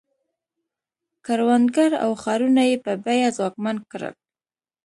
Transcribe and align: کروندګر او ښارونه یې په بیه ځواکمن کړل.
کروندګر 1.25 1.91
او 2.03 2.11
ښارونه 2.21 2.63
یې 2.69 2.75
په 2.85 2.91
بیه 3.03 3.29
ځواکمن 3.37 3.77
کړل. 3.91 4.15